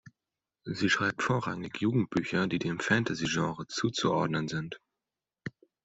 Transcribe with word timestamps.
Sie 0.65 0.89
schreibt 0.89 1.21
vorrangig 1.21 1.77
Jugendbücher, 1.77 2.47
die 2.47 2.57
dem 2.57 2.79
Fantasy-Genre 2.79 3.67
zuzuordnen 3.67 4.47
sind. 4.47 4.79